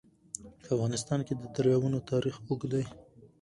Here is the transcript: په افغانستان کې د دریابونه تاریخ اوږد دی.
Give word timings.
په 0.63 0.67
افغانستان 0.75 1.19
کې 1.27 1.33
د 1.35 1.43
دریابونه 1.55 1.97
تاریخ 2.11 2.35
اوږد 2.47 2.69
دی. 2.73 2.85